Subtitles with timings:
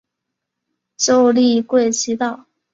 [0.97, 2.47] 旧隶贵西道。